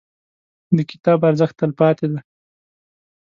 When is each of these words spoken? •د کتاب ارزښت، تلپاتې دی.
•د 0.75 0.79
کتاب 0.89 1.19
ارزښت، 1.29 1.55
تلپاتې 1.61 2.05
دی. 2.11 2.19